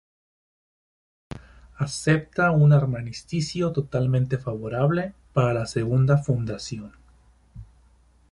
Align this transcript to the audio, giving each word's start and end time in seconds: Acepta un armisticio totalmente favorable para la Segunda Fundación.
Acepta 1.77 2.49
un 2.49 2.73
armisticio 2.73 3.71
totalmente 3.71 4.39
favorable 4.39 5.13
para 5.31 5.53
la 5.53 5.67
Segunda 5.67 6.17
Fundación. 6.17 6.93